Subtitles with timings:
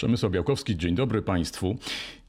[0.00, 1.78] Przemysł Białkowski, dzień dobry Państwu.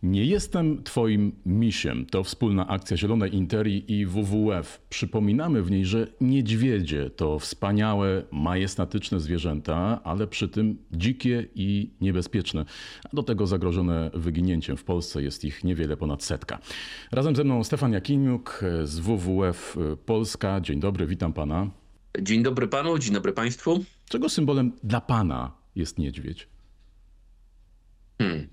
[0.04, 2.06] Nie jestem Twoim misiem.
[2.06, 4.82] To wspólna akcja Zielonej Interii i WWF.
[4.90, 12.65] Przypominamy w niej, że niedźwiedzie to wspaniałe, majestatyczne zwierzęta, ale przy tym dzikie i niebezpieczne.
[13.04, 14.77] A do tego zagrożone wyginięciem.
[14.77, 16.59] W Polsce jest ich niewiele ponad setka.
[17.11, 20.61] Razem ze mną Stefan Jakimiuk z WWF Polska.
[20.61, 21.69] Dzień dobry, witam Pana.
[22.21, 23.83] Dzień dobry Panu, dzień dobry Państwu.
[24.09, 26.50] Czego symbolem dla Pana jest niedźwiedź?
[28.21, 28.48] Hmm.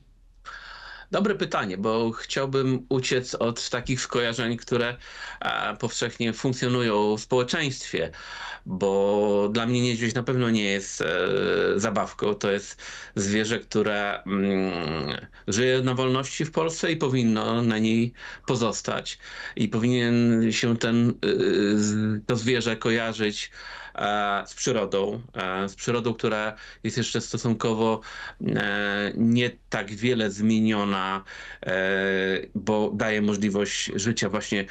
[1.10, 4.96] Dobre pytanie, bo chciałbym uciec od takich skojarzeń, które
[5.78, 8.10] powszechnie funkcjonują w społeczeństwie,
[8.66, 11.06] bo dla mnie niedźwiedź na pewno nie jest e,
[11.76, 12.34] zabawką.
[12.34, 12.82] To jest
[13.14, 18.12] zwierzę, które mm, żyje na wolności w Polsce i powinno na niej
[18.46, 19.18] pozostać.
[19.56, 23.50] I powinien się ten, y, to zwierzę kojarzyć
[23.87, 23.87] E,
[24.46, 28.00] z przyrodą, e, z przyrodą, która jest jeszcze stosunkowo
[28.46, 31.24] e, nie tak wiele zmieniona,
[32.54, 34.64] bo daje możliwość życia właśnie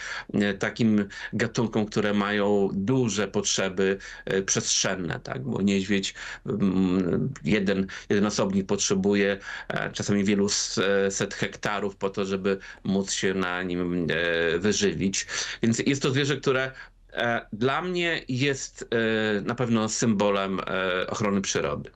[0.59, 3.97] takim gatunkom, które mają duże potrzeby
[4.45, 5.43] przestrzenne, tak?
[5.43, 6.13] bo niedźwiedź,
[6.45, 9.37] mm, jeden, jeden osobnik potrzebuje
[9.93, 10.49] czasami wielu
[11.09, 14.07] set hektarów po to, żeby móc się na nim
[14.59, 15.27] wyżywić.
[15.63, 16.96] Więc jest to zwierzę, które E,
[17.53, 21.89] dla mnie jest e, na pewno symbolem e, ochrony przyrody.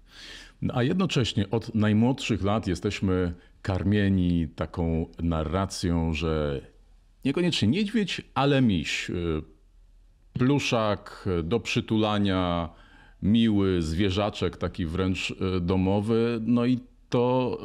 [0.73, 6.61] A jednocześnie od najmłodszych lat jesteśmy karmieni taką narracją, że
[7.25, 9.11] niekoniecznie niedźwiedź, ale miś.
[10.33, 12.69] Pluszak do przytulania,
[13.21, 16.39] miły zwierzaczek, taki wręcz domowy.
[16.41, 17.57] No i to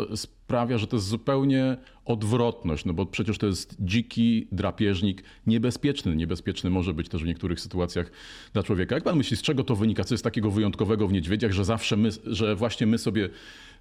[0.47, 6.17] sprawia, że to jest zupełnie odwrotność, no bo przecież to jest dziki drapieżnik, niebezpieczny.
[6.17, 8.11] Niebezpieczny może być też w niektórych sytuacjach
[8.53, 8.95] dla człowieka.
[8.95, 10.05] Jak pan myśli, z czego to wynika?
[10.05, 13.29] Co jest takiego wyjątkowego w niedźwiedziach, że zawsze my, że właśnie my sobie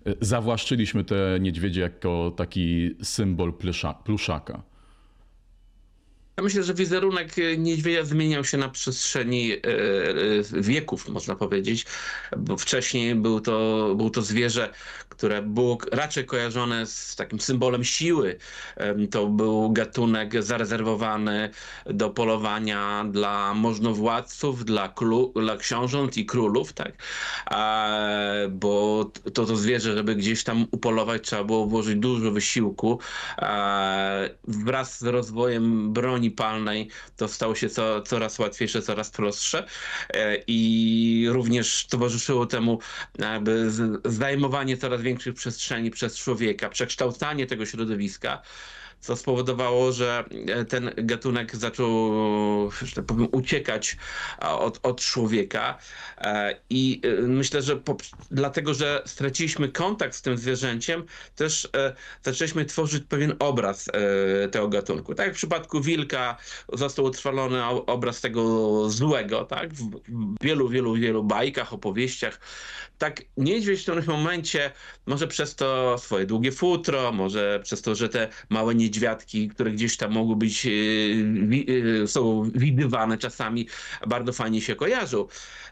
[0.05, 4.63] e, zawłaszczyliśmy te niedźwiedzie jako taki symbol plusza, pluszaka?
[6.37, 11.85] Ja myślę, że wizerunek e, niedźwiedzia zmieniał się na przestrzeni e, e, wieków, można powiedzieć,
[12.37, 14.73] bo wcześniej był to, był to zwierzę,
[15.09, 18.37] które było raczej kojarzone z takim symbolem siły.
[19.11, 21.49] To był gatunek zarezerwowany
[21.85, 26.93] do polowania dla możnowładców, dla, klu, dla książąt i królów, tak?
[28.49, 32.99] bo to to zwierzę, żeby gdzieś tam upolować, trzeba było włożyć dużo wysiłku.
[34.47, 39.65] Wraz z rozwojem broni broni palnej to stało się co, coraz łatwiejsze, coraz prostsze.
[40.13, 42.79] E, i również towarzyszyło temu
[43.19, 43.71] jakby
[44.05, 48.41] zajmowanie coraz większych przestrzeni przez człowieka, przekształcanie tego środowiska
[49.05, 52.11] co spowodowało, że e, ten gatunek zaczął,
[52.81, 53.97] że tak powiem, uciekać
[54.39, 55.77] od, od człowieka.
[56.17, 57.97] E, I e, myślę, że po,
[58.31, 61.03] dlatego, że straciliśmy kontakt z tym zwierzęciem,
[61.35, 61.69] też
[62.23, 63.85] zaczęliśmy tworzyć pewien obraz
[64.51, 65.15] tego gatunku.
[65.15, 66.37] Tak jak w przypadku wilka
[66.73, 69.73] został utrwalony obraz tego złego, tak?
[69.73, 69.99] W
[70.41, 72.39] wielu, wielu, wielu bajkach, opowieściach.
[72.97, 74.71] Tak niedźwiedź w którymś momencie,
[75.05, 79.71] może przez to swoje długie futro, może przez to, że te małe niedźwiedzie niedźwiadki, które
[79.71, 80.69] gdzieś tam mogły być, e,
[82.03, 83.67] e, są widywane czasami,
[84.07, 85.27] bardzo fajnie się kojarzą.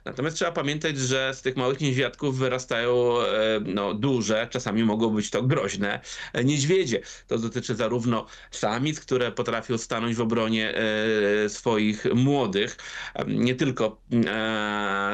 [0.06, 5.29] Natomiast trzeba pamiętać, że z tych małych niedźwiadków wyrastają e, no, duże, czasami mogą być
[5.29, 6.00] to groźne
[6.44, 7.01] niedźwiedzie.
[7.28, 10.73] To dotyczy zarówno samic, które potrafią stanąć w obronie
[11.47, 12.78] swoich młodych,
[13.28, 13.97] nie tylko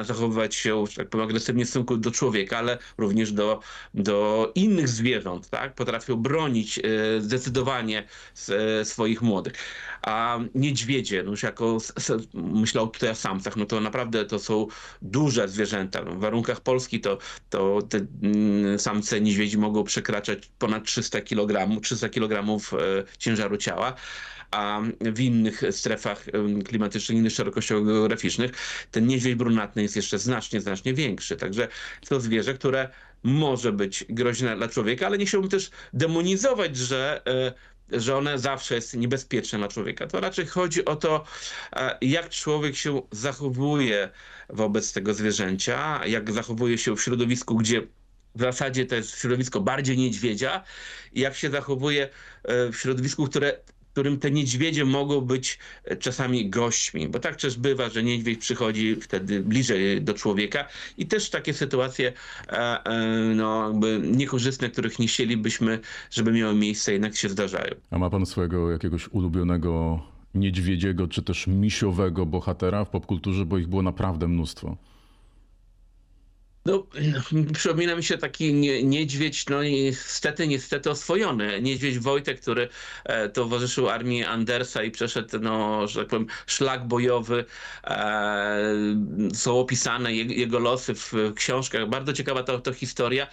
[0.03, 3.59] zachowywać się, tak powiem, agresywnie w stosunku do człowieka, ale również do,
[3.94, 5.75] do innych zwierząt, tak?
[5.75, 6.80] Potrafią bronić
[7.19, 7.89] zdecydowanie
[8.84, 9.54] swoich młodych.
[10.02, 11.78] A niedźwiedzie, no już jako
[12.34, 14.68] myślał tutaj o samcach, no to naprawdę to są
[15.02, 16.04] duże zwierzęta.
[16.04, 17.18] No w warunkach Polski to,
[17.50, 22.60] to te mm, samce niedźwiedzi mogą przekraczać ponad 300 kg, 300 kg
[23.18, 23.96] ciężaru ciała
[24.52, 26.26] a w innych strefach
[26.66, 28.52] klimatycznych, innych szerokościach geograficznych
[28.92, 31.38] ten niedźwiedź brunatny jest jeszcze znacznie, znacznie większy.
[31.38, 31.68] Także
[32.10, 32.90] to zwierzę, które
[33.24, 37.54] może być groźne dla człowieka, ale nie chciałbym też demonizować, że e,
[37.91, 40.07] że one zawsze jest niebezpieczne dla człowieka.
[40.07, 41.24] To raczej chodzi o to,
[41.74, 44.09] e, jak człowiek się zachowuje
[44.50, 47.81] wobec tego zwierzęcia, jak zachowuje się w środowisku, gdzie
[48.36, 50.63] w zasadzie to jest środowisko bardziej niedźwiedzia
[51.13, 52.09] i jak się zachowuje
[52.44, 53.59] e, w środowisku, które
[53.91, 58.95] którym te niedźwiedzie mogą być e, czasami gośćmi, bo tak też bywa, że niedźwiedź przychodzi
[58.95, 60.65] wtedy bliżej do człowieka
[60.97, 62.13] i też takie sytuacje
[62.47, 65.80] e, e, no, niekorzystne, których nie chcielibyśmy,
[66.12, 67.75] żeby miały miejsce, jednak się zdarzają.
[67.91, 70.01] A ma pan swojego jakiegoś ulubionego
[70.36, 74.77] niedźwiedziego czy też misiowego bohatera w popkulturze, bo ich było naprawdę mnóstwo?
[76.66, 76.88] No,
[77.54, 78.54] przypomina mi się taki
[78.84, 81.62] niedźwiedź, no niestety, niestety oswojony.
[81.62, 82.70] Niedźwiedź Wojtek, który
[83.04, 87.46] e, towarzyszył armii Andersa i przeszedł, no, że tak powiem, szlak bojowy.
[87.84, 88.76] E,
[89.34, 91.90] są opisane jego, jego losy w książkach.
[91.90, 93.28] Bardzo ciekawa to, to historia.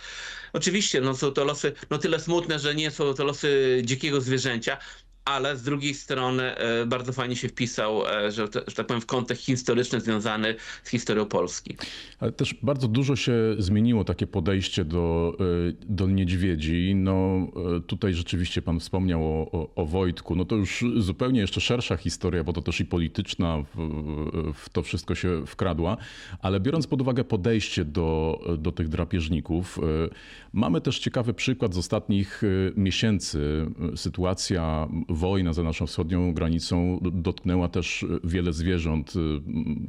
[0.52, 4.78] Oczywiście, no są to losy, no tyle smutne, że nie są to losy dzikiego zwierzęcia,
[5.26, 9.06] ale z drugiej strony e, bardzo fajnie się wpisał, e, że, że tak powiem, w
[9.06, 11.76] kontekst historyczny związany z historią Polski.
[12.20, 15.44] Ale też bardzo dużo się zmieniło takie podejście do, e,
[15.88, 16.94] do niedźwiedzi.
[16.94, 17.46] No
[17.86, 20.36] tutaj rzeczywiście pan wspomniał o, o, o Wojtku.
[20.36, 24.82] No to już zupełnie jeszcze szersza historia, bo to też i polityczna w, w to
[24.82, 25.96] wszystko się wkradła.
[26.40, 29.78] Ale biorąc pod uwagę podejście do, do tych drapieżników,
[30.52, 32.42] mamy też ciekawy przykład z ostatnich
[32.76, 33.66] miesięcy.
[33.96, 39.20] Sytuacja wojna za naszą wschodnią granicą dotknęła też wiele zwierząt y,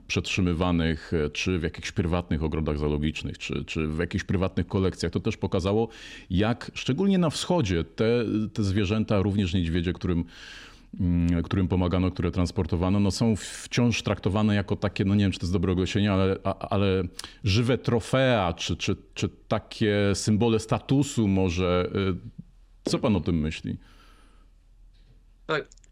[0.08, 5.12] przetrzymywanych e, czy w jakichś prywatnych ogrodach zoologicznych, czy, czy w jakichś prywatnych kolekcjach.
[5.12, 5.88] To też pokazało,
[6.30, 10.24] jak szczególnie na wschodzie te, te zwierzęta, również niedźwiedzie, którym
[11.00, 15.40] mm, którym pomagano, które transportowano, no są wciąż traktowane jako takie, no nie wiem, czy
[15.40, 17.04] to jest dobre ogłoszenie, ale, ale
[17.44, 21.90] żywe trofea, czy, czy, czy takie symbole statusu może.
[22.86, 23.78] Y, co pan o tym myśli?
[25.48, 25.87] Tak.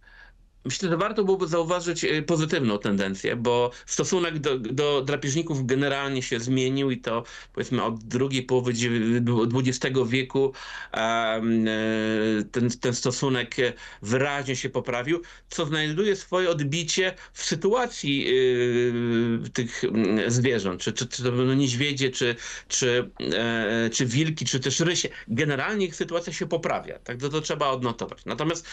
[0.65, 6.39] Myślę, że warto byłoby zauważyć y, pozytywną tendencję, bo stosunek do, do drapieżników generalnie się
[6.39, 7.23] zmienił i to
[7.53, 8.73] powiedzmy od drugiej połowy
[9.53, 10.53] XX wieku
[10.93, 13.55] y, ten, ten stosunek
[14.01, 21.07] wyraźnie się poprawił, co znajduje swoje odbicie w sytuacji y, tych mm, zwierząt, czy, czy,
[21.07, 22.35] czy to będą niedźwiedzie, czy,
[22.67, 25.09] czy, e, czy wilki, czy też rysie.
[25.27, 28.25] Generalnie ich sytuacja się poprawia, tak to, to trzeba odnotować.
[28.25, 28.67] Natomiast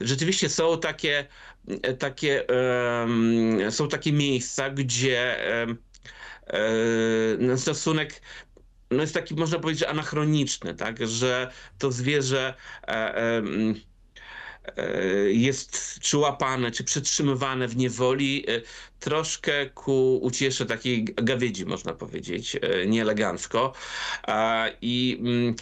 [0.00, 1.29] rzeczywiście są takie
[1.98, 2.44] takie,
[3.70, 5.46] są takie miejsca, gdzie
[6.46, 8.20] e, stosunek
[8.90, 11.06] no jest taki, można powiedzieć, anachroniczny, tak?
[11.06, 13.42] że to zwierzę e, e,
[15.28, 18.44] jest czy łapane, czy przetrzymywane w niewoli
[19.00, 23.72] troszkę ku uciesze takiej gawiedzi, można powiedzieć, nieelegancko.
[24.82, 25.54] I mm,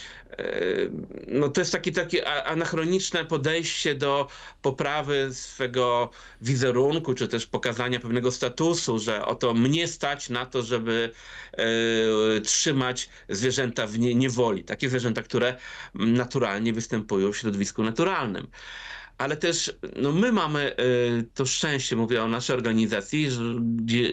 [1.27, 4.27] no to jest takie, takie anachroniczne podejście do
[4.61, 6.09] poprawy swego
[6.41, 11.11] wizerunku, czy też pokazania pewnego statusu, że oto mnie stać na to, żeby
[11.51, 14.63] e, trzymać zwierzęta w niewoli.
[14.63, 15.57] Takie zwierzęta, które
[15.93, 18.47] naturalnie występują w środowisku naturalnym
[19.19, 23.43] ale też no my mamy y, to szczęście, mówię o naszej organizacji, że,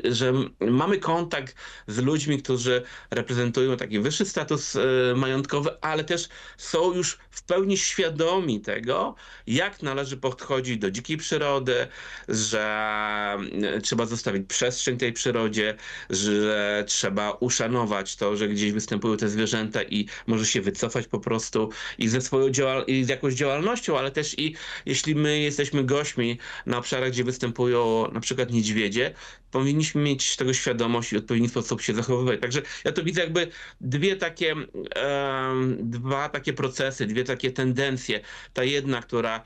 [0.05, 1.55] że mamy kontakt
[1.87, 4.81] z ludźmi, którzy reprezentują taki wyższy status y,
[5.17, 9.14] majątkowy, ale też są już w pełni świadomi tego,
[9.47, 11.87] jak należy podchodzić do dzikiej przyrody,
[12.29, 13.38] że
[13.76, 15.76] y, trzeba zostawić przestrzeń tej przyrodzie,
[16.11, 21.70] że trzeba uszanować to, że gdzieś występują te zwierzęta i może się wycofać po prostu
[21.99, 22.47] i ze swoją
[22.87, 24.56] i z jakąś działalnością, ale też i
[24.97, 29.15] jeśli my jesteśmy gośćmi na obszarach, gdzie występują na przykład niedźwiedzie,
[29.51, 32.41] powinniśmy mieć tego świadomość i w odpowiedni sposób się zachowywać.
[32.41, 33.49] Także ja to widzę jakby
[33.81, 34.55] dwie takie,
[34.97, 38.21] e, dwa takie procesy, dwie takie tendencje.
[38.53, 39.43] Ta jedna, która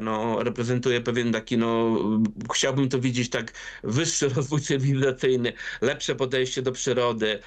[0.00, 1.98] no, reprezentuje pewien taki, no,
[2.54, 3.52] chciałbym to widzieć tak,
[3.84, 7.38] wyższy rozwój cywilizacyjny, lepsze podejście do przyrody,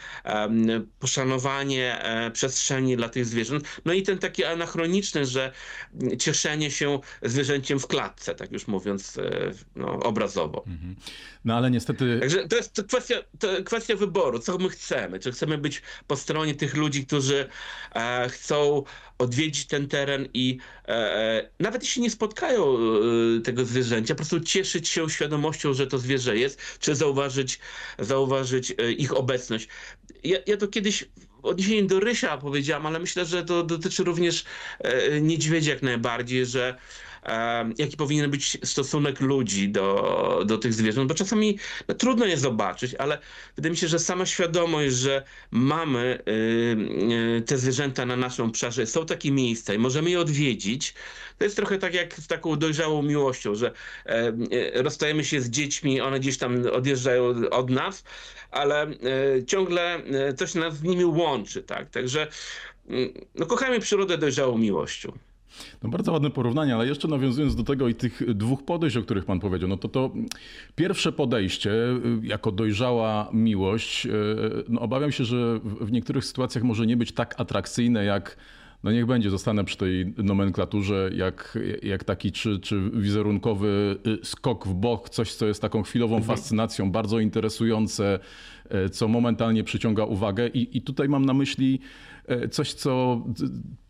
[1.00, 5.52] poszanowanie e, przestrzeni dla tych zwierząt, no i ten taki anachroniczny, że
[6.20, 10.64] cieszenie się zwierzęciem w klatce, tak już mówiąc e, no, obrazowo.
[10.68, 10.96] Mhm.
[11.46, 12.18] No ale niestety...
[12.20, 16.56] Także to jest kwestia, to kwestia wyboru, co my chcemy, czy chcemy być po stronie
[16.56, 17.50] tych ludzi, którzy
[17.96, 18.84] e, chcą
[19.20, 20.58] odwiedzić ten teren i
[20.88, 25.88] e, e, nawet jeśli nie spotkają e, tego zwierzęcia, po prostu cieszyć się świadomością, że
[25.88, 27.60] to zwierzę jest, czy zauważyć,
[28.00, 29.68] zauważyć e, ich obecność.
[30.24, 31.06] Ja, ja to kiedyś
[31.42, 34.46] w odniesieniu do Rysia powiedziałam, ale myślę, że to dotyczy również
[34.80, 36.78] e, niedźwiedzi jak najbardziej, że
[37.78, 41.58] jaki powinien być stosunek ludzi do, do tych zwierząt, bo czasami
[41.88, 43.20] no, trudno je zobaczyć, ale
[43.56, 46.32] wydaje mi się, że sama świadomość, że mamy y,
[47.38, 50.94] y, te zwierzęta na naszym obszarze, są takie miejsca i możemy je odwiedzić,
[51.38, 53.72] to jest trochę tak jak z taką dojrzałą miłością, że
[54.06, 54.34] e,
[54.84, 58.04] rozstajemy się z dziećmi, one gdzieś tam odjeżdżają od nas,
[58.52, 60.02] ale e, ciągle
[60.38, 61.90] coś nas z nimi łączy, tak?
[61.90, 62.28] Także
[63.36, 65.12] no, kochamy przyrodę dojrzałą miłością.
[65.84, 69.26] No bardzo ładne porównanie, ale jeszcze nawiązując do tego i tych dwóch podejść, o których
[69.26, 70.12] pan powiedział, no to to
[70.76, 74.10] pierwsze podejście y, jako dojrzała miłość, y,
[74.70, 78.38] no obawiam się, że w niektórych sytuacjach może nie być tak atrakcyjne jak
[78.84, 84.68] no niech będzie, zostanę przy tej nomenklaturze, jak, jak taki czy, czy wizerunkowy y, skok
[84.68, 86.38] w bok, coś, co jest taką chwilową mhm.
[86.38, 88.20] fascynacją, bardzo interesujące,
[88.92, 90.48] co momentalnie przyciąga uwagę.
[90.48, 91.80] I, I tutaj mam na myśli
[92.52, 93.24] coś, co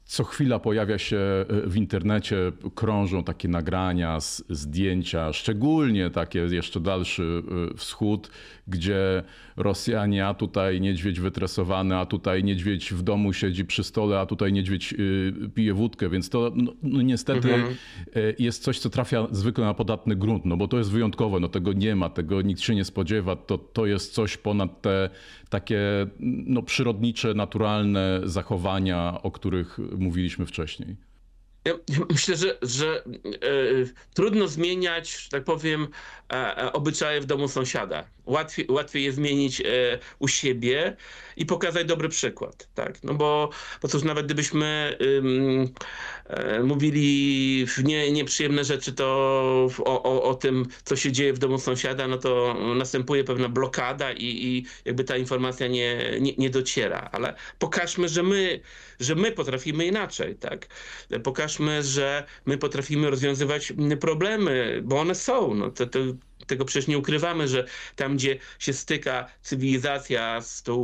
[0.10, 4.18] co chwila pojawia się e, w internecie, krążą takie nagrania,
[4.50, 7.44] zdjęcia, szczególnie takie jeszcze dalszy
[7.78, 8.32] wschód,
[8.68, 9.24] gdzie
[9.58, 14.54] Rosjanie, a tutaj niedźwiedź wytresowany, a tutaj niedźwiedź w domu siedzi przy stole, a tutaj
[14.54, 17.75] niedźwiedź y, pije wódkę, więc to no, no niestety mhm.
[18.39, 21.74] Jest coś, co trafia zwykle na podatny grunt, no bo to jest wyjątkowe, no tego
[21.74, 25.10] nie ma, tego nikt się nie spodziewa, to, to jest coś ponad te
[25.50, 25.79] takie
[26.20, 31.09] no, przyrodnicze, naturalne zachowania, o których mówiliśmy wcześniej.
[31.70, 33.42] Ja myślę, że, że e,
[34.14, 35.88] trudno zmieniać, że tak powiem,
[36.32, 38.04] e, e, obyczaje w domu sąsiada.
[38.26, 39.62] Łatwiej, łatwiej je zmienić
[40.20, 40.96] u siebie
[41.38, 42.68] i pokazać dobry przykład.
[42.76, 43.04] Tak?
[43.04, 43.50] No bo,
[43.82, 44.98] bo cóż, nawet gdybyśmy
[46.64, 49.06] mówili nie, nieprzyjemne rzeczy to
[49.86, 54.12] o, o, o, tym, co się dzieje w domu sąsiada, no to następuje pewna blokada
[54.12, 57.10] i, i jakby ta informacja nie, nie, nie dociera.
[57.12, 58.60] Ale pokażmy, że my,
[59.00, 60.36] że my potrafimy inaczej.
[60.36, 60.68] Tak?
[61.24, 65.54] Pokażmy, że my potrafimy rozwiązywać problemy, bo one są.
[65.54, 66.00] No, to, to,
[66.50, 67.65] tego przecież nie ukrywamy, że
[67.96, 70.79] tam, gdzie się styka cywilizacja z tą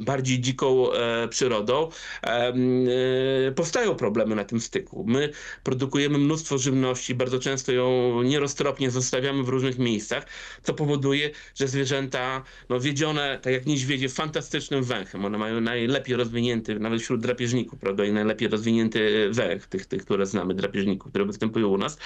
[0.00, 1.88] bardziej dziką e, przyrodą,
[2.22, 5.04] e, powstają problemy na tym styku.
[5.08, 5.30] My
[5.62, 10.26] produkujemy mnóstwo żywności, bardzo często ją nieroztropnie zostawiamy w różnych miejscach,
[10.62, 15.24] co powoduje, że zwierzęta, no wiedzione, tak jak niedźwiedzie, fantastycznym węchem.
[15.24, 20.26] One mają najlepiej rozwinięty, nawet wśród drapieżników, prawda, i najlepiej rozwinięty węch, tych, tych które
[20.26, 21.98] znamy, drapieżników, które występują u nas.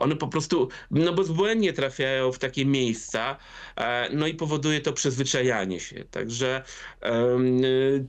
[0.00, 3.36] One po prostu, no bezbłędnie trafiają w takie miejsca,
[3.76, 6.04] e, no i powoduje to przyzwyczajanie się.
[6.10, 6.62] Także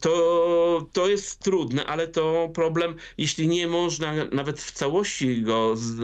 [0.01, 5.99] to, to jest trudne, ale to problem, jeśli nie można nawet w całości go z,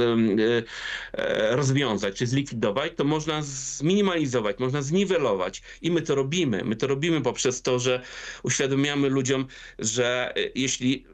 [1.14, 6.64] e, rozwiązać czy zlikwidować, to można zminimalizować, można zniwelować i my to robimy.
[6.64, 8.02] My to robimy poprzez to, że
[8.44, 9.48] uświadamiamy ludziom,
[9.80, 11.06] że e, jeśli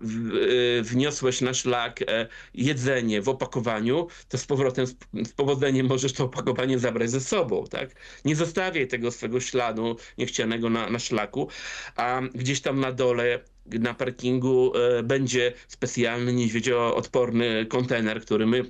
[0.82, 2.00] wniosłeś na szlak
[2.54, 4.86] jedzenie w opakowaniu, to z powrotem
[5.24, 7.90] z powodzeniem możesz to opakowanie zabrać zabrać ze sobą, tak?
[8.26, 11.48] Nie zostawiaj tego swego śladu niechcianego na, na szlaku,
[11.96, 18.64] a gdzieś tam na dole na parkingu e, będzie specjalny niedźwiedzioodporny kontener, który my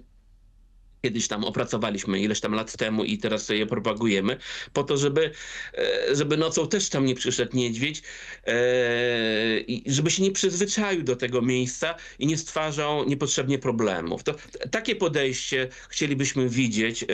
[1.06, 4.38] kiedyś tam opracowaliśmy ileś tam lat temu i teraz je propagujemy,
[4.74, 5.32] po to, żeby,
[5.74, 8.02] e, żeby nocą też tam nie przyszedł niedźwiedź
[8.48, 14.24] e, i żeby się nie przyzwyczaił do tego miejsca i nie stwarzał niepotrzebnie problemów.
[14.24, 14.36] To,
[14.72, 17.08] takie podejście chcielibyśmy widzieć e,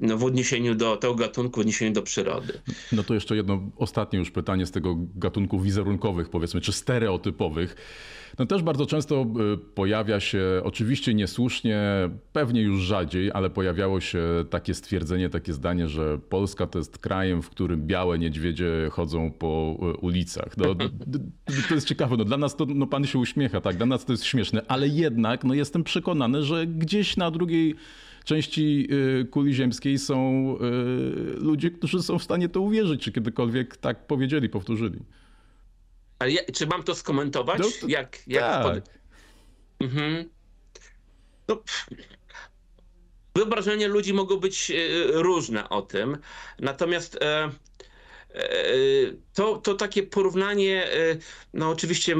[0.00, 2.60] no, w odniesieniu do tego gatunku, w odniesieniu do przyrody.
[2.92, 7.76] No to jeszcze jedno ostatnie już pytanie z tego gatunku wizerunkowych powiedzmy, czy stereotypowych.
[8.38, 9.26] No też bardzo często
[9.74, 11.80] pojawia się, oczywiście niesłusznie,
[12.32, 17.42] pewnie już rzadziej, ale pojawiało się takie stwierdzenie, takie zdanie, że Polska to jest krajem,
[17.42, 20.56] w którym białe niedźwiedzie chodzą po y, ulicach.
[20.56, 20.74] No,
[21.68, 24.12] to jest ciekawe, no, dla nas to, no pan się uśmiecha, tak, dla nas to
[24.12, 27.74] jest śmieszne, ale jednak no, jestem przekonany, że gdzieś na drugiej
[28.24, 28.88] części
[29.20, 30.56] y, kuli ziemskiej są
[31.34, 34.98] ludzie, którzy są w stanie to uwierzyć, czy kiedykolwiek tak powiedzieli, powtórzyli.
[36.18, 37.58] Ale ja, czy mam to skomentować?
[37.58, 38.74] No, to, jak, jak tak.
[38.74, 38.90] Pod...
[39.80, 40.24] Mhm.
[41.48, 41.62] No,
[43.34, 44.74] wyobrażenia ludzi mogą być e,
[45.12, 46.18] różne o tym,
[46.58, 47.50] natomiast e, e,
[49.34, 50.86] to, to takie porównanie,
[51.54, 52.16] no oczywiście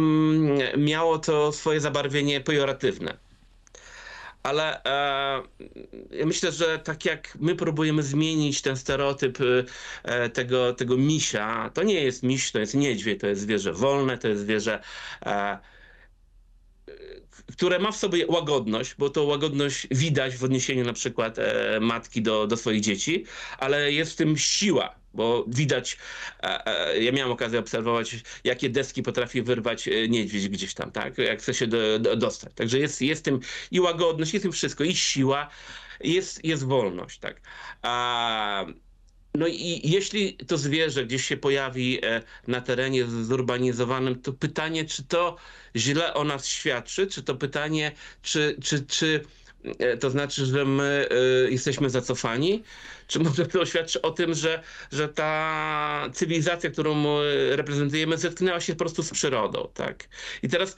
[0.77, 3.17] miało to swoje zabarwienie pejoratywne.
[4.43, 4.81] Ale
[6.11, 9.39] ja myślę, że tak jak my próbujemy zmienić ten stereotyp
[10.33, 14.29] tego, tego misia, to nie jest miś, to jest niedźwiedź, to jest zwierzę wolne, to
[14.29, 14.83] jest zwierzę
[17.53, 22.23] które ma w sobie łagodność, bo to łagodność widać w odniesieniu na przykład e, matki
[22.23, 23.25] do, do swoich dzieci,
[23.59, 25.99] ale jest w tym siła, bo widać,
[26.43, 31.19] e, e, ja miałem okazję obserwować, jakie deski potrafi wyrwać e, niedźwiedź gdzieś tam, tak,
[31.19, 32.53] jak chce się do, do, dostać.
[32.55, 33.41] Także jest, jest tym
[33.71, 35.49] i łagodność, jest tym wszystko, i siła,
[36.01, 37.41] jest, jest wolność, tak.
[37.83, 38.67] A,
[39.35, 42.01] no i jeśli to zwierzę gdzieś się pojawi
[42.47, 45.37] na terenie zurbanizowanym, to pytanie, czy to
[45.77, 49.25] źle o nas świadczy, czy to pytanie, czy, czy, czy
[49.79, 52.63] E, to znaczy, że my e, jesteśmy zacofani?
[53.07, 54.63] Czy może to świadczy o tym, że,
[54.93, 57.05] że ta cywilizacja, którą
[57.51, 60.09] reprezentujemy, zetknęła się po prostu z przyrodą, tak?
[60.43, 60.77] I teraz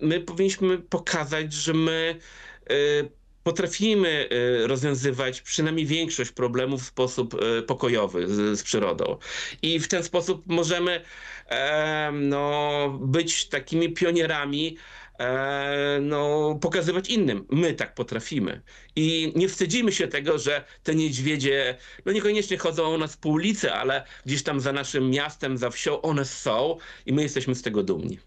[0.00, 2.18] my powinniśmy pokazać, że my
[2.70, 2.74] e,
[3.48, 4.28] potrafimy
[4.66, 7.36] rozwiązywać przynajmniej większość problemów w sposób
[7.66, 9.16] pokojowy z, z przyrodą.
[9.62, 11.00] I w ten sposób możemy
[12.12, 14.76] no, być takimi pionierami
[15.18, 17.46] E, no, pokazywać innym.
[17.50, 18.62] My tak potrafimy.
[18.96, 21.76] I nie wstydzimy się tego, że te niedźwiedzie,
[22.06, 26.00] no niekoniecznie chodzą u nas po ulicy, ale gdzieś tam za naszym miastem, za wsią
[26.02, 26.76] one są
[27.06, 28.18] i my jesteśmy z tego dumni.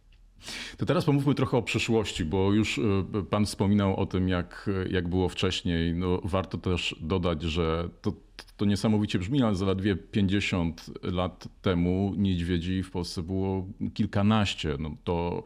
[0.77, 5.07] To teraz pomówmy trochę o przyszłości, bo już e, pan wspominał o tym, jak, jak
[5.07, 5.93] było wcześniej.
[5.93, 8.13] No, warto też dodać, że to,
[8.57, 14.75] to niesamowicie brzmi, ale zaledwie 50 lat temu niedźwiedzi w Polsce było kilkanaście.
[14.79, 15.43] No, to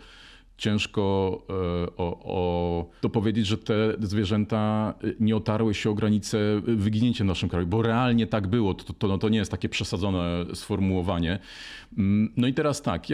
[0.58, 1.54] ciężko e,
[1.98, 7.50] o, o, to powiedzieć, że te zwierzęta nie otarły się o granicę wyginięcia w naszym
[7.50, 8.74] kraju, bo realnie tak było.
[8.74, 11.40] To, to, no to nie jest takie przesadzone sformułowanie.
[11.98, 13.08] Mm, no i teraz tak,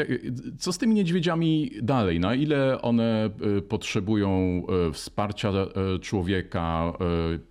[0.59, 2.19] co z tymi niedźwiedziami dalej?
[2.19, 4.29] Na ile one e, potrzebują
[4.89, 5.51] e, wsparcia
[6.01, 6.93] człowieka,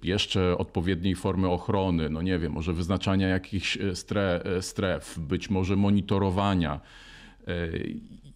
[0.02, 3.78] jeszcze odpowiedniej formy ochrony, no nie wiem, może wyznaczania jakichś
[4.60, 6.80] stref, być może monitorowania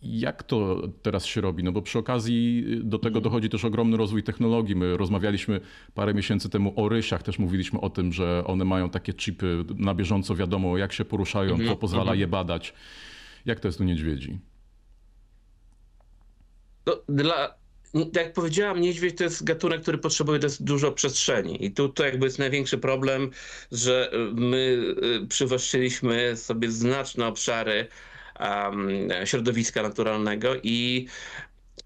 [0.05, 1.65] jak to teraz się robi?
[1.65, 3.23] No bo przy okazji do tego mhm.
[3.23, 4.77] dochodzi też ogromny rozwój technologii.
[4.77, 5.61] My rozmawialiśmy
[5.95, 9.95] parę miesięcy temu o rysiach, też mówiliśmy o tym, że one mają takie chipy, na
[9.95, 12.21] bieżąco wiadomo jak się poruszają, to mhm, pozwala mhm.
[12.21, 12.75] je badać.
[13.47, 14.39] Jak to jest u niedźwiedzi?
[16.87, 17.55] No, dla,
[18.17, 21.65] jak powiedziałam, niedźwiedź to jest gatunek, który potrzebuje dużo przestrzeni.
[21.65, 23.31] I tu to jakby jest największy problem,
[23.73, 24.79] że my
[25.25, 27.89] y, przywłaszczyliśmy sobie znaczne obszary
[29.25, 31.07] środowiska naturalnego i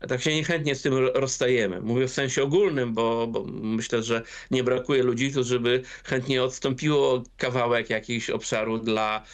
[0.09, 1.81] tak się niechętnie z tym rozstajemy.
[1.81, 7.23] Mówię w sensie ogólnym, bo, bo, myślę, że nie brakuje ludzi, którzy by chętnie odstąpiło
[7.37, 9.25] kawałek jakiegoś obszaru dla,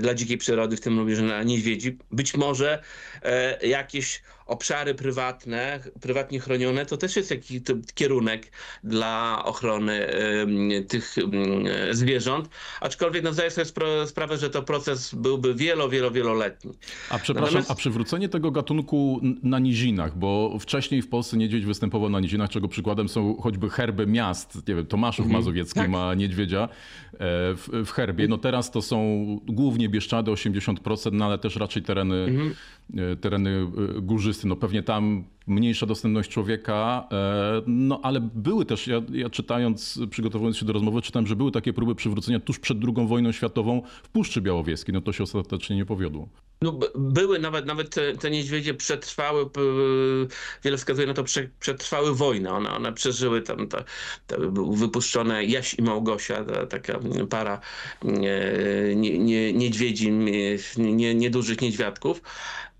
[0.00, 1.98] dla dzikiej przyrody, w tym również na niedźwiedzi.
[2.10, 2.82] Być może
[3.22, 7.60] e, jakieś obszary prywatne, prywatnie chronione, to też jest jakiś
[7.94, 8.50] kierunek
[8.84, 10.06] dla ochrony
[10.88, 11.14] tych
[11.90, 12.48] zwierząt.
[12.80, 13.66] Aczkolwiek no, zdaję sobie
[14.06, 16.72] sprawę, że to proces byłby wielo, wielo, wieloletni.
[17.10, 17.70] A przepraszam, Natomiast...
[17.70, 22.68] a przywrócenie tego gatunku na nizinach, bo wcześniej w Polsce niedźwiedź występował na nizinach, czego
[22.68, 24.68] przykładem są choćby herby miast.
[24.68, 25.40] Nie wiem, Tomaszów mhm.
[25.40, 25.90] Mazowiecki tak.
[25.90, 26.68] ma niedźwiedzia e,
[27.54, 28.28] w, w, herbie.
[28.28, 32.54] No teraz to są głównie Bieszczady, 80%, no ale też raczej tereny, mhm.
[32.96, 38.86] E, tereny e, górzyste no pewnie tam mniejsza dostępność człowieka, e, no ale były też,
[38.86, 42.78] ja, ja, czytając, przygotowując się do rozmowy, czytałem, że były takie próby przywrócenia tuż przed
[42.84, 46.28] II wojną światową w Puszczy Białowieskiej, no to się ostatecznie nie powiodło.
[46.62, 49.50] No, były nawet, nawet te, te niedźwiedzie przetrwały,
[50.64, 51.24] wiele wskazuje na to,
[51.60, 53.84] przetrwały wojnę, one, one przeżyły tam, ta,
[54.26, 54.36] ta,
[54.72, 57.60] wypuszczone Jaś i Małgosia, ta, taka para
[58.04, 58.42] nie,
[59.18, 60.12] nie, niedźwiedzi,
[60.78, 62.22] nie, niedużych niedźwiadków.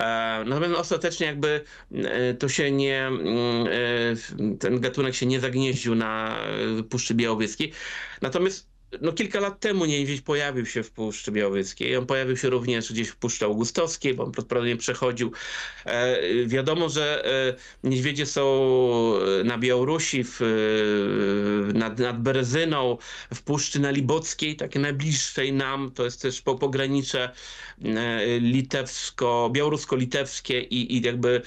[0.02, 5.94] E, natomiast ostatecznie jakby e, to się nie, mm, e, ten gatunek się nie zagnieździł
[5.94, 6.38] na
[6.90, 7.72] Puszczy Białowieskiej.
[8.22, 11.96] Natomiast no, kilka lat temu niedźwiedź pojawił się w Puszczy Białowieskiej.
[11.96, 15.32] On pojawił się również gdzieś w Puszczy Augustowskiej, bo on prawdopodobnie przechodził.
[15.84, 17.24] E, wiadomo, że
[17.84, 18.42] e, niedźwiedzie są
[19.44, 20.40] na Białorusi, w,
[21.74, 22.98] nad, nad Berezyną,
[23.34, 25.90] w Puszczy na Libockiej, takie najbliższej nam.
[25.90, 27.30] To jest też po pogranicze
[27.84, 31.42] e, litewsko, białorusko-litewskie i, i jakby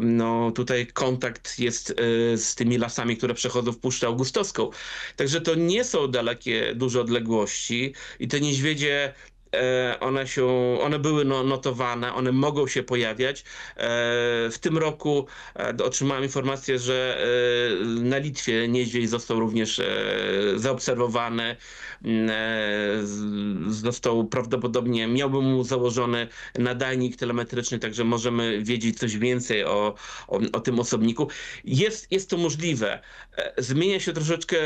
[0.00, 1.94] no, tutaj kontakt jest e,
[2.36, 4.70] z tymi lasami, które przechodzą w Puszczę Augustowską.
[5.16, 9.14] Także to nie są dalekie, duże odległości i te niedźwiedzie
[9.54, 10.46] e, one, się,
[10.80, 13.40] one były no, notowane, one mogą się pojawiać.
[13.40, 13.44] E,
[14.50, 17.18] w tym roku e, otrzymałem informację, że
[17.84, 19.80] na Litwie niedźwiedź został również
[20.56, 21.56] zaobserwowany.
[23.68, 29.94] Został prawdopodobnie, miałby mu założony nadajnik telemetryczny, także możemy wiedzieć coś więcej o,
[30.28, 31.28] o, o tym osobniku.
[31.64, 33.00] Jest, jest to możliwe.
[33.58, 34.56] Zmienia się troszeczkę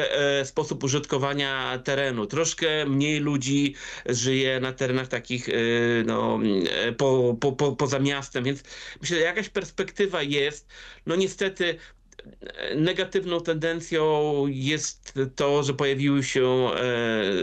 [0.45, 2.27] sposób użytkowania terenu.
[2.27, 3.75] Troszkę mniej ludzi
[4.07, 6.41] żyje na terenach takich y, no,
[6.97, 8.63] po, po, po, poza miastem, więc
[9.01, 10.69] myślę, że jakaś perspektywa jest.
[11.07, 11.79] No niestety
[12.77, 16.71] negatywną tendencją jest to, że pojawiły się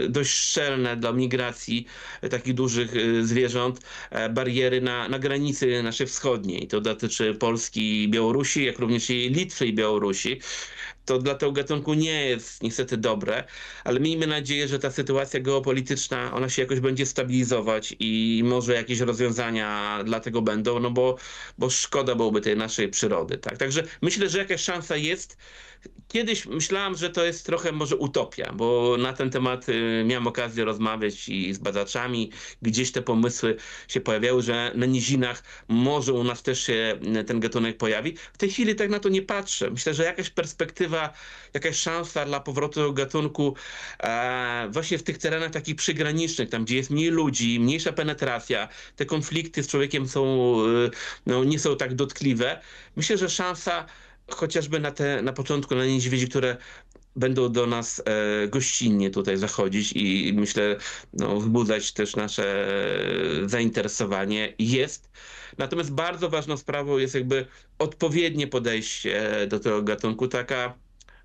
[0.08, 1.86] dość szczelne dla migracji
[2.30, 2.90] takich dużych
[3.22, 3.80] zwierząt
[4.30, 6.68] bariery na, na granicy naszej wschodniej.
[6.68, 10.40] To dotyczy Polski i Białorusi, jak również i Litwy i Białorusi
[11.10, 13.44] to dla tego gatunku nie jest niestety dobre,
[13.84, 19.00] ale miejmy nadzieję, że ta sytuacja geopolityczna, ona się jakoś będzie stabilizować i może jakieś
[19.00, 21.16] rozwiązania dla tego będą, no bo,
[21.58, 23.38] bo szkoda byłoby tej naszej przyrody.
[23.38, 23.58] Tak?
[23.58, 25.36] Także myślę, że jakaś szansa jest.
[26.08, 30.64] Kiedyś myślałem, że to jest trochę może utopia, bo na ten temat y, miałem okazję
[30.64, 32.30] rozmawiać i z badaczami.
[32.62, 33.56] Gdzieś te pomysły
[33.88, 38.16] się pojawiały, że na nizinach może u nas też się y, ten gatunek pojawi.
[38.32, 39.70] W tej chwili tak na to nie patrzę.
[39.70, 41.12] Myślę, że jakaś perspektywa,
[41.54, 43.54] jakaś szansa dla powrotu do gatunku
[44.00, 49.06] e, właśnie w tych terenach takich przygranicznych, tam gdzie jest mniej ludzi, mniejsza penetracja, te
[49.06, 50.90] konflikty z człowiekiem są, y,
[51.26, 52.60] no, nie są tak dotkliwe.
[52.96, 53.86] Myślę, że szansa
[54.34, 56.56] chociażby na te, na początku, na niedźwiedzi, które
[57.16, 60.76] będą do nas e, gościnnie tutaj zachodzić i myślę,
[61.12, 62.68] no, wzbudzać też nasze
[63.46, 65.10] zainteresowanie jest.
[65.58, 67.46] Natomiast bardzo ważną sprawą jest jakby
[67.78, 70.74] odpowiednie podejście do tego gatunku, taka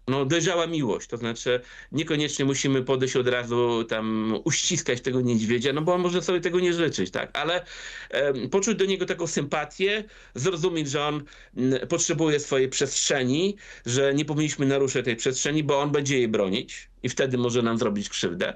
[0.08, 1.08] no, dojrzała miłość.
[1.08, 6.22] To znaczy, niekoniecznie musimy podejść od razu tam uściskać tego niedźwiedzia, no bo on może
[6.22, 7.38] sobie tego nie życzyć, tak?
[7.38, 7.66] Ale
[8.10, 10.04] e, poczuć do niego taką sympatię,
[10.36, 11.24] zrozumieć, że on
[11.58, 16.90] m, potrzebuje swojej przestrzeni, że nie powinniśmy naruszać tej przestrzeni, bo on będzie jej bronić
[17.04, 18.54] i wtedy może nam zrobić krzywdę.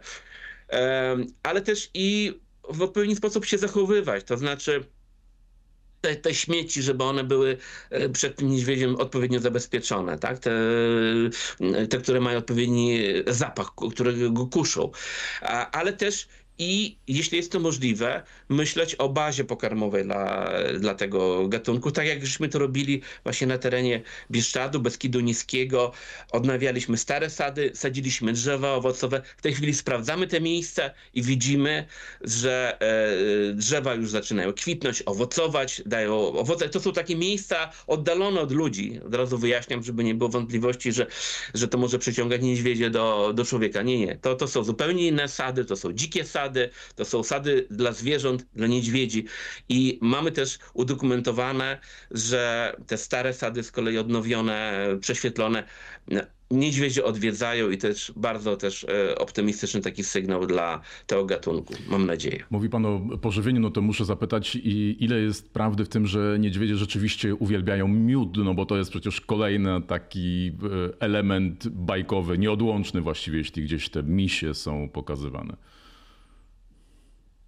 [0.70, 4.84] E, ale też i w odpowiedni sposób się zachowywać, to znaczy
[6.02, 7.58] te, te śmieci, żeby one były
[7.90, 10.40] e, przed tym niedźwiedziem odpowiednio zabezpieczone, tak?
[10.40, 10.52] Te,
[11.90, 14.92] te które mają odpowiedni zapach, które go kuszą.
[15.72, 16.28] Ale też
[16.60, 22.26] i jeśli jest to możliwe, myśleć o bazie pokarmowej dla, dla tego gatunku, tak jak
[22.26, 25.92] żeśmy to robili właśnie na terenie Bieszczadu, Beskidu Niskiego.
[26.32, 29.22] Odnawialiśmy stare sady, sadziliśmy drzewa owocowe.
[29.38, 31.86] W tej chwili sprawdzamy te miejsca i widzimy,
[32.22, 36.70] że e, drzewa już zaczynają kwitnąć, owocować, dają owoce.
[36.70, 39.00] To są takie miejsca oddalone od ludzi.
[39.06, 41.08] Od razu wyjaśniam, żeby nie było wątpliwości, że,
[41.54, 43.82] że to może przyciągać niedźwiedzie do, do człowieka.
[43.82, 44.18] Nie, nie.
[44.18, 46.49] To, to są zupełnie inne sady, to są dzikie sady,
[46.96, 49.26] to są sady dla zwierząt, dla niedźwiedzi.
[49.70, 51.80] I mamy też udokumentowane,
[52.12, 55.64] że te stare sady z kolei odnowione, prześwietlone,
[56.52, 62.44] niedźwiedzie odwiedzają i też bardzo też e, optymistyczny taki sygnał dla tego gatunku, mam nadzieję.
[62.50, 64.56] Mówi pan o pożywieniu, no to muszę zapytać,
[65.00, 69.22] ile jest prawdy w tym, że niedźwiedzie rzeczywiście uwielbiają miód, no bo to jest przecież
[69.22, 75.56] kolejny taki e, element bajkowy, nieodłączny właściwie, jeśli gdzieś te misie są pokazywane.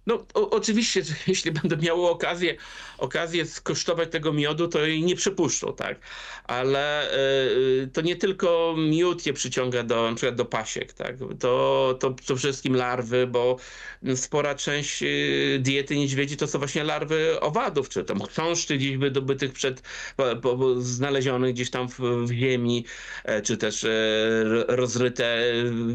[0.06, 2.56] No o, oczywiście, jeśli będę miał okazję,
[2.98, 6.00] okazję skosztować tego miodu, to jej nie przypuszczą, tak?
[6.44, 11.16] Ale y, to nie tylko miód je przyciąga do, na przykład do pasiek, tak?
[11.40, 13.56] To, to przede wszystkim larwy, bo
[14.14, 19.52] spora część y, diety niedźwiedzi to są właśnie larwy owadów, czy tam chrząszczy gdzieś wydobytych
[19.52, 19.82] przed,
[20.16, 22.84] po, po, znalezionych gdzieś tam w, w ziemi,
[23.24, 23.90] e, czy też e,
[24.68, 25.42] rozryte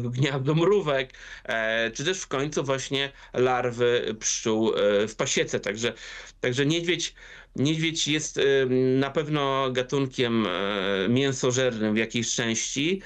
[0.04, 1.12] gniazdo mrówek,
[1.44, 4.72] e, czy też w końcu właśnie larwy pszczół
[5.08, 5.92] w pasiece, także,
[6.40, 7.14] także niedźwiedź
[7.56, 8.40] Niedźwiedź jest
[8.98, 10.46] na pewno gatunkiem
[11.08, 13.02] mięsożernym w jakiejś części,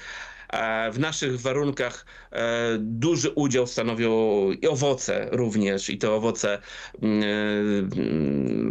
[0.91, 4.11] w naszych warunkach e, duży udział stanowią
[4.51, 6.61] i owoce również, i to owoce
[7.01, 7.25] mm, e,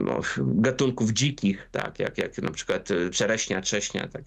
[0.05, 4.23] no, gatunków dzikich, tak, jak, jak na przykład czereśnia, cześnia, tak,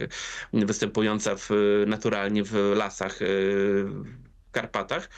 [0.53, 1.49] występująca w,
[1.87, 3.25] naturalnie w lasach e,
[4.55, 5.09] Karpatach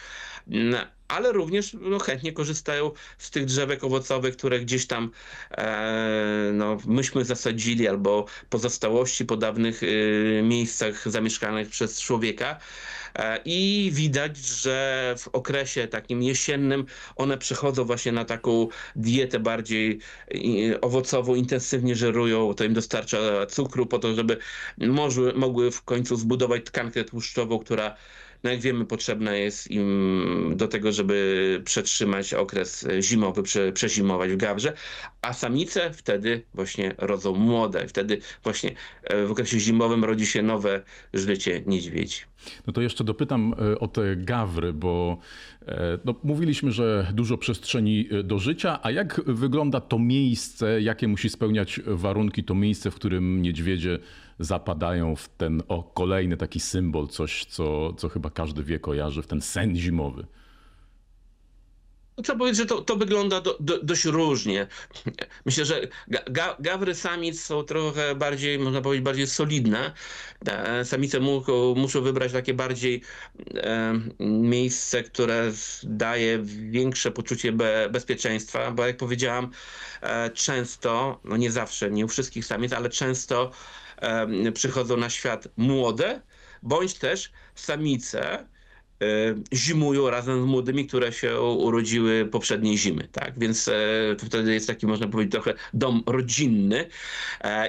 [1.08, 5.12] ale również no, chętnie korzystają z tych drzewek owocowych, które gdzieś tam
[5.52, 9.88] e, no, myśmy zasadzili albo pozostałości po dawnych e,
[10.44, 12.60] miejscach zamieszkanych przez człowieka.
[13.16, 20.00] E, I widać, że w okresie takim jesiennym one przechodzą właśnie na taką dietę bardziej
[20.82, 24.38] owocową, intensywnie żerują, to im dostarcza cukru po to, żeby
[25.36, 27.96] mogły w końcu zbudować tkankę tłuszczową, która
[28.44, 34.38] no jak wiemy, potrzebne jest im do tego, żeby przetrzymać okres zimowy, prze, przezimować w
[34.38, 34.74] gawrze,
[35.22, 37.88] a samice wtedy właśnie rodzą młode.
[37.88, 38.72] Wtedy właśnie
[39.04, 42.18] e, w okresie zimowym rodzi się nowe życie niedźwiedzi.
[42.68, 45.18] No to jeszcze dopytam e, o te gawry, bo
[45.68, 51.30] e, no, mówiliśmy, że dużo przestrzeni do życia, a jak wygląda to miejsce, jakie musi
[51.30, 54.00] spełniać warunki to miejsce, w którym niedźwiedzie
[54.40, 59.28] zapadają w ten o, kolejny taki symbol, coś, co, co chyba każdy wie, kojarzy, w
[59.28, 60.28] ten sen zimowy.
[62.18, 64.68] No, trzeba powiedzieć, że to, to wygląda do, do, dość różnie.
[65.46, 69.94] Myślę, że ga, gawry samic są trochę bardziej, można powiedzieć, bardziej solidne.
[70.48, 71.44] E, samice mu,
[71.76, 73.02] muszą wybrać takie bardziej
[73.56, 75.52] e, miejsce, które
[75.84, 79.52] daje większe poczucie be, bezpieczeństwa, bo jak powiedziałam,
[80.02, 83.52] e, często, no nie zawsze, nie u wszystkich samic, ale często
[84.54, 86.22] przychodzą na świat młode,
[86.64, 88.48] bądź też samice
[89.54, 93.40] zimują razem z młodymi, które się urodziły poprzedniej zimy, tak?
[93.40, 93.70] Więc
[94.18, 96.86] wtedy jest taki, można powiedzieć, trochę dom rodzinny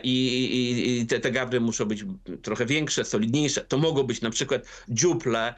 [0.03, 2.05] i, i, i te, te gawry muszą być
[2.43, 3.61] trochę większe, solidniejsze.
[3.61, 5.55] To mogą być na przykład dziuple,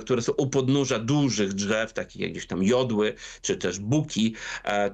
[0.00, 4.34] które są u podnóża dużych drzew, takich jak gdzieś tam jodły, czy też buki.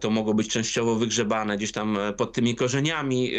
[0.00, 3.32] To mogą być częściowo wygrzebane gdzieś tam pod tymi korzeniami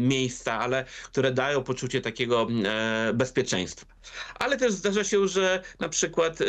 [0.00, 2.46] miejsca, ale które dają poczucie takiego
[3.14, 3.86] bezpieczeństwa.
[4.34, 6.46] Ale też zdarza się, że na przykład y,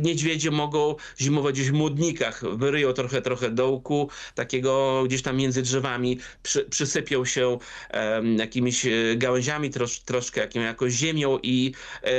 [0.00, 6.18] niedźwiedzie mogą zimować gdzieś w młodnikach, wyryją trochę, trochę dołku, takiego gdzieś tam między drzewami,
[6.42, 7.58] przy, przysypią się
[8.36, 12.10] jakimiś gałęziami, trosz, troszkę jakim, jakąś ziemią i e,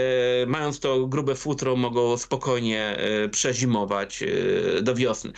[0.45, 5.33] mając to grube futro mogą spokojnie e, przezimować e, do wiosny.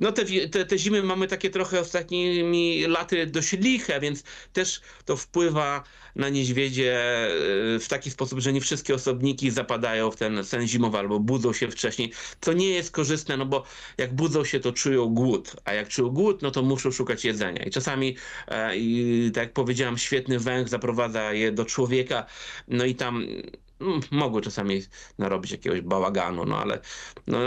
[0.00, 5.16] No te, te, te zimy mamy takie trochę ostatnimi laty dość liche, więc też to
[5.16, 5.82] wpływa
[6.16, 6.94] na niedźwiedzie
[7.74, 11.52] e, w taki sposób, że nie wszystkie osobniki zapadają w ten sen zimowy albo budzą
[11.52, 13.64] się wcześniej, co nie jest korzystne, no bo
[13.98, 17.64] jak budzą się, to czują głód, a jak czują głód, no to muszą szukać jedzenia.
[17.64, 18.16] I czasami,
[18.48, 22.26] e, i, tak jak powiedziałem, świetny węch zaprowadza je do człowieka,
[22.68, 23.26] no i tam
[23.80, 24.82] mm, mogły czasami
[25.18, 26.80] narobić jakiegoś bałaganu, no ale
[27.26, 27.38] no,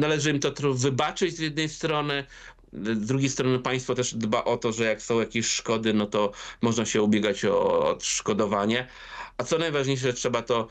[0.00, 2.24] należy im to wybaczyć z jednej strony,
[2.72, 6.32] z drugiej strony państwo też dba o to, że jak są jakieś szkody, no to
[6.62, 8.86] można się ubiegać o odszkodowanie.
[9.38, 10.68] A co najważniejsze, trzeba to,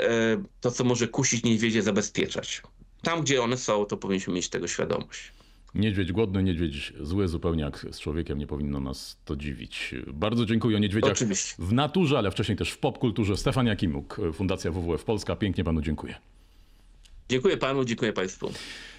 [0.00, 2.62] e, to co może kusić niedźwiedzie, zabezpieczać.
[3.02, 5.32] Tam, gdzie one są, to powinniśmy mieć tego świadomość.
[5.74, 9.94] Niedźwiedź głodny, niedźwiedź zły, zupełnie jak z człowiekiem, nie powinno nas to dziwić.
[10.06, 11.54] Bardzo dziękuję o niedźwiedziach Oczywiście.
[11.58, 13.36] w naturze, ale wcześniej też w popkulturze.
[13.36, 15.36] Stefan Jakimuk, Fundacja WWF Polska.
[15.36, 16.14] Pięknie panu dziękuję.
[17.30, 18.52] Dziękuję panu, dziękuję państwu.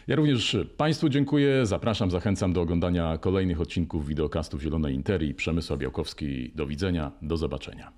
[0.08, 1.66] Ja również państwu dziękuję.
[1.66, 5.34] Zapraszam, zachęcam do oglądania kolejnych odcinków wideokastów Zielonej Interii.
[5.34, 6.52] Przemysła Białkowski.
[6.56, 7.92] Do widzenia, do zobaczenia.